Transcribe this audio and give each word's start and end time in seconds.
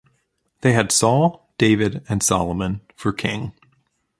They 0.61 0.71
had 0.73 0.91
Saul, 0.91 1.47
David 1.59 2.03
and 2.09 2.23
Salomon 2.23 2.81
for 2.95 3.13
king. 3.13 3.53